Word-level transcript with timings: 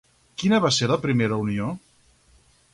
Quina 0.43 0.59
va 0.63 0.71
ser 0.77 0.89
la 0.93 0.97
primera 1.05 1.39
unió? 1.45 1.71